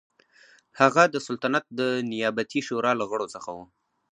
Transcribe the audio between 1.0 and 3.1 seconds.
د سلطنت د نیابتي شورا له